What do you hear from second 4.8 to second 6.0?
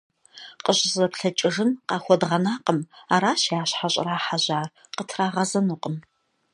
къытрагъэзэнукъым.